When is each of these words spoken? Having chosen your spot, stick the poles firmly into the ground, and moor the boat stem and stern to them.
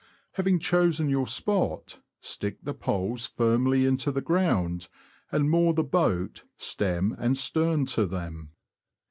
Having 0.31 0.57
chosen 0.61 1.09
your 1.09 1.27
spot, 1.27 1.99
stick 2.21 2.57
the 2.63 2.73
poles 2.73 3.27
firmly 3.27 3.85
into 3.85 4.11
the 4.11 4.19
ground, 4.19 4.89
and 5.31 5.47
moor 5.47 5.75
the 5.75 5.83
boat 5.83 6.43
stem 6.57 7.15
and 7.19 7.37
stern 7.37 7.85
to 7.85 8.07
them. 8.07 8.49